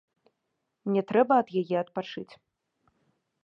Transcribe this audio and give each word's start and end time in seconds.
Мне 0.87 1.03
трэба 1.11 1.33
ад 1.43 1.47
яе 1.63 1.77
адпачыць. 1.85 2.27